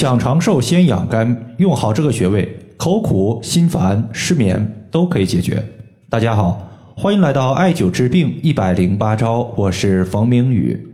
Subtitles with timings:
[0.00, 5.62] 想长寿，先养肝，用好这个穴位，口苦、心烦、失眠都可以解决。
[6.08, 10.88] 大家好，欢迎来到艾灸治病一百零八招，我是冯明宇。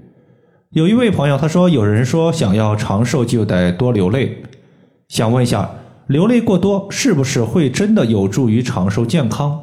[0.70, 4.42] 有一位朋友他说，有人说想要长寿就得多流泪，
[5.06, 5.70] 想问一下，
[6.08, 9.56] 流泪过多是不是会真的有助于长寿健康？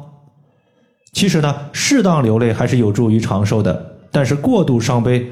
[1.12, 5.26] 其实呢，适当流泪还是有助于长寿的，但是过度伤悲，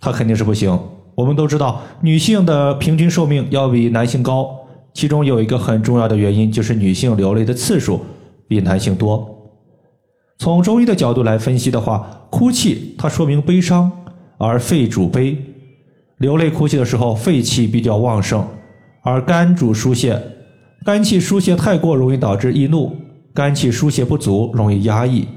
[0.00, 0.80] 它肯定是不行。
[1.14, 4.48] 我们都知道，女性的平均寿命要比男性高，
[4.94, 8.00] 其中有一个很重要的原因就是女性流泪的次数
[8.48, 9.36] 比男性多。
[10.38, 13.90] 从中医的角度来分析的话，哭泣它说明悲伤，
[14.38, 15.36] 而肺主悲，
[16.18, 18.42] 流泪哭泣的时候肺气比较旺盛，
[19.02, 20.18] 而肝主疏泄，
[20.84, 22.96] 肝气疏泄太过容易导致易怒，
[23.34, 25.28] 肝气疏泄不足容易压抑。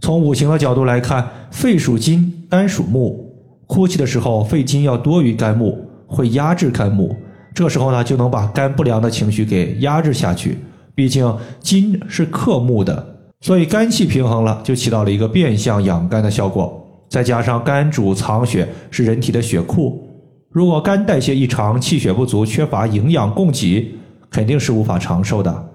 [0.00, 3.31] 从五行的角度来看，肺属金，肝属木。
[3.66, 7.16] 哭泣的时候，肺金要多于肝木，会压制肝木。
[7.54, 10.58] 这时候呢，就能把肝不良的情绪给压制下去。
[10.94, 16.78] 毕竟金是克木的，所以肝气平衡了，就起到了一个变相养肝的效果。
[17.08, 20.06] 再加上肝主藏血，是人体的血库。
[20.50, 23.94] 如果肝代谢异常，气血不足，缺乏营养供给，
[24.30, 25.68] 肯定是无法长寿的。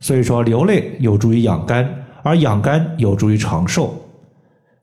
[0.00, 1.88] 所以说，流泪有助于养肝，
[2.22, 3.94] 而养肝有助于长寿。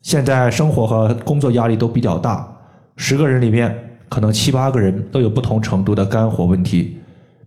[0.01, 2.47] 现在生活和工作压力都比较大。
[2.95, 3.75] 十个人里面，
[4.09, 6.97] 可能七八个人都有不同程度的肝火问题，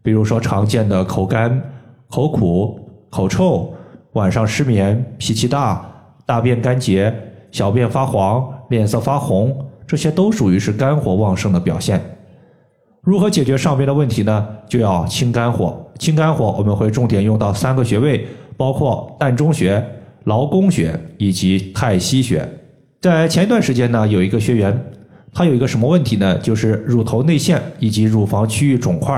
[0.02, 1.60] 比如说常见的口干、
[2.08, 2.78] 口苦、
[3.08, 3.72] 口臭、
[4.12, 5.84] 晚上失眠、脾气大、
[6.26, 7.12] 大便干结、
[7.50, 9.56] 小便发黄、脸色发红，
[9.86, 12.00] 这些都属于是肝火旺盛的表现。
[13.02, 14.46] 如何解决上边的问题呢？
[14.68, 15.84] 就要清肝火。
[15.98, 19.84] 清肝火，我们会重点用到三个穴位，包括膻中穴、
[20.24, 22.48] 劳宫穴以及太溪穴。
[23.00, 24.78] 在前一段时间呢，有一个学员。
[25.32, 26.36] 他有一个什么问题呢？
[26.38, 29.16] 就是乳头内陷以及乳房区域肿块。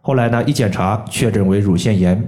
[0.00, 2.22] 后来呢，一检查确诊为乳腺炎。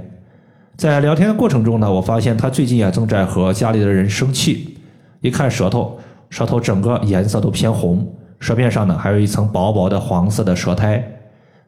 [0.76, 4.76] 在聊天的过程中呢，我发现他最近也正在和家里的人生气。
[5.20, 5.96] 一看舌头，
[6.28, 8.04] 舌头整个颜色都偏红，
[8.40, 11.00] 舌面上呢还有一层薄薄的黄色的舌苔。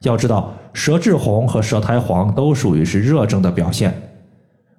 [0.03, 3.95] 要知道，舌质红和舌苔黄都属于是热症的表现。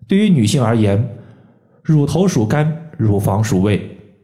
[0.06, 1.02] 对于女性而言，
[1.84, 3.82] 乳头属肝，乳房属胃。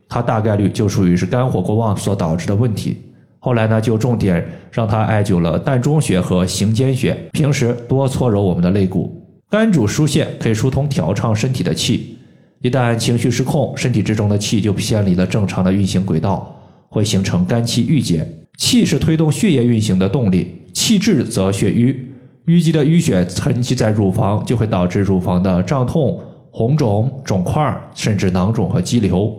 [0.08, 2.98] 他大概率就属于是肝火过旺所导致的问题。
[3.38, 9.22] 后来呢，就重点让他艾灸了膻中穴和行间穴，平时多搓揉我们的肋骨。
[9.50, 12.18] 肝主疏泄，可以疏通调畅身体的气。
[12.62, 16.56] 一旦情绪失控，身体之中的气就偏离了正常的运行轨道，
[16.88, 18.28] 会形成肝气郁结。
[18.58, 22.14] 气是推动血液运行的动力，气滞则血瘀，
[22.48, 26.20] 淤积的淤血沉积在乳房，就会导致乳房的胀痛、
[26.60, 29.34] 红肿、肿块，甚至囊肿和肌瘤。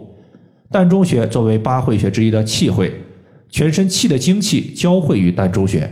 [0.70, 2.90] 膻中穴作为八会穴之一的气会，
[3.50, 5.86] 全身气的精气交汇于膻中穴，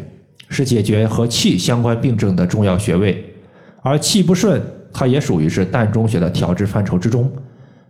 [0.48, 3.22] 是解决和气相关病症的重要穴位。
[3.82, 4.58] 而气不顺，
[4.90, 7.30] 它也属于是膻中穴的调治范畴之中。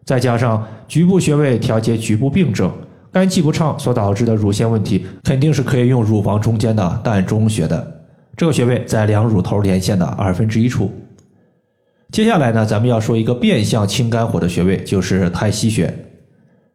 [0.04, 2.68] 再加上局部穴位调节局部病症，
[3.12, 8.02] 肝气不畅所导致的乳腺问题，肯定是可以用乳房中间的膻中穴的。
[8.36, 10.90] 这个穴位在两乳头连线的二分之一处。
[12.10, 15.92] 接下来呢，咱们要说一个变相清肝火的穴位，就是太溪穴。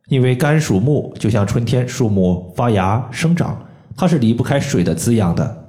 [0.07, 3.57] 因为肝属木，就像春天树木发芽生长，
[3.97, 5.65] 它是离不开水的滋养的。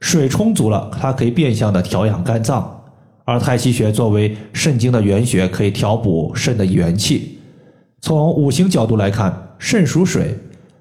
[0.00, 2.72] 水充足了，它可以变相的调养肝脏。
[3.24, 7.38] 而太溪穴作为肾经的原穴，可以调补肾的元气。
[8.00, 10.36] 从五行角度来看，肾属水，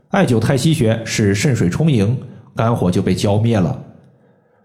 [0.10, 2.18] 艾灸太溪穴使肾水充盈，
[2.56, 3.80] 肝火就被浇灭了。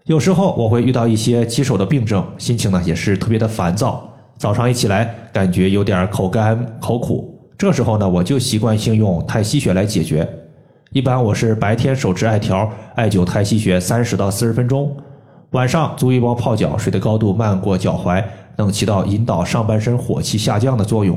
[0.05, 4.03] 有时候我会遇到一些棘手的病症，心情呢也是特别的烦躁，
[4.35, 7.39] 早上一起来感觉有点口干口苦。
[7.55, 10.27] 这时候呢，我就习惯性用太溪穴来解决。
[10.91, 14.91] 一般我是白天手持艾条艾灸太溪穴三十到四十分钟，
[15.51, 18.23] 晚上足浴包泡脚，水的高度漫过脚踝，
[18.55, 21.15] 能起到引导上半身火气下降的作用。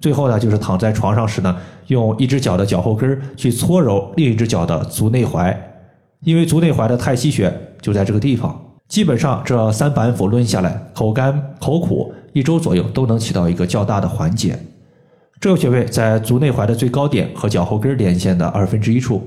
[0.00, 1.56] 最后呢，就是躺在床上时呢，
[1.86, 5.56] 用一只脚的脚后跟去搓揉另一只脚的足内踝，
[6.26, 8.60] 因为足内踝的太溪穴就在这个地方。
[8.88, 14.58] 基本上这三板斧抡下来，口干口苦一周左右都能起到一个较大的缓解。
[15.38, 19.22] 这个穴位在足内踝的最高点和脚后跟连线的二分之一处。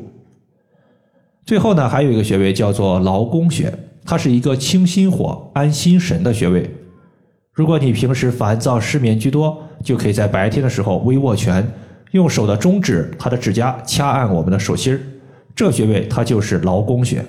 [1.45, 3.73] 最后呢，还有一个穴位叫做劳宫穴，
[4.03, 6.69] 它是一个清心火、安心神的穴位。
[7.53, 11.65] 如果你平时烦躁、失眠居多，就可以在白天的时候微握拳，
[12.11, 14.99] 用手的中指、它的指甲掐按我们的手心儿，
[15.59, 17.21] 这穴位它就是劳宫穴。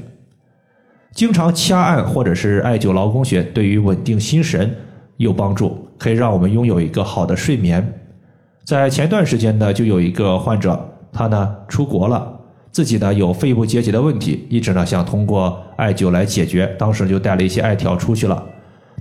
[1.12, 4.72] 经常掐按或者是艾灸劳宫穴，对于稳定心神
[5.16, 7.92] 有帮助，可以让我们拥有一个好的睡眠。
[8.64, 10.78] 在前段时间呢，就有一个患者，
[11.10, 12.32] 他呢出国了，
[12.70, 18.46] 自己呢有肺部结节的问题，一直呢想通过艾灸来解决，当时就带了一些艾条出去了。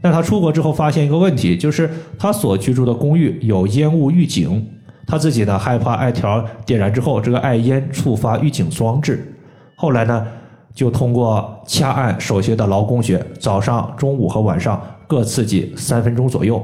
[0.02, 1.88] 但他出国之后发现一个问题，就是
[2.18, 4.68] 他所居住的公寓有烟雾预警，
[5.10, 9.34] 他自己呢害怕艾条点燃之后这个艾烟触发预警装置。
[9.76, 10.28] 后来呢，
[10.72, 16.62] 就通过掐按手穴的劳宫穴，早上、中午和晚上各刺激三分钟左右。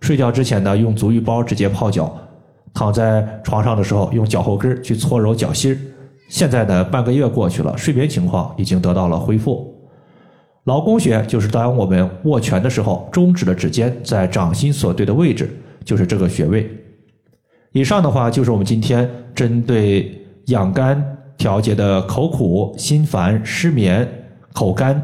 [0.00, 2.16] 睡觉之前呢，用足浴包直接泡脚，
[2.72, 5.76] 躺在床上的时候用脚后跟去搓揉脚心。
[6.28, 9.74] 现在呢，半个月过去了，睡眠情况已经得到了恢复。
[10.64, 15.50] 劳宫穴就是当我们握拳的时候，中指的指尖在掌心所对的位置，
[15.84, 16.70] 就是这个穴位。
[17.72, 20.12] 以上的话就是我们今天针对
[20.46, 21.02] 养肝
[21.36, 24.06] 调节的口苦、心烦、失眠、
[24.52, 25.00] 口干，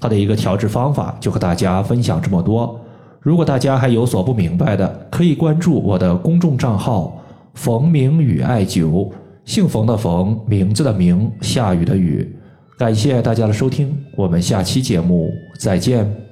[0.00, 2.78] 它的一个调治方法，就和大家分享这么多。
[3.20, 7.22] 如果大家还有所不明白的，可以关注我的公众账号
[7.54, 9.10] “冯明宇艾灸”，
[9.44, 12.36] 姓冯的冯，名字的名，下雨的雨。
[12.78, 16.27] 感谢大家的收听，我们下期节目再见。